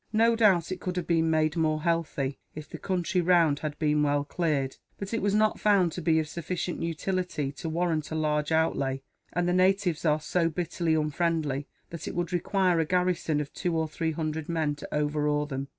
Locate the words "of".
6.17-6.27, 13.39-13.53